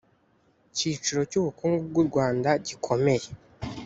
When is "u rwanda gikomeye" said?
2.03-3.27